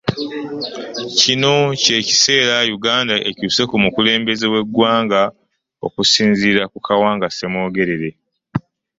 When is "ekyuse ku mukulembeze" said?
3.29-4.45